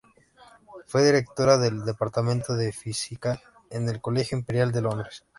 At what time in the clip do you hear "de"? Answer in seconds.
2.55-2.71, 4.71-4.81